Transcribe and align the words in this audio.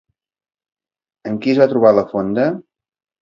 Amb 1.31 1.43
qui 1.43 1.53
es 1.53 1.61
va 1.63 1.69
trobar 1.73 1.91
a 1.95 1.97
la 1.99 2.05
fonda? 2.15 2.47